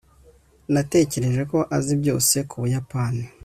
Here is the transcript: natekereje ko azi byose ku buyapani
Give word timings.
natekereje 0.73 1.41
ko 1.51 1.57
azi 1.77 1.93
byose 2.01 2.35
ku 2.49 2.55
buyapani 2.61 3.23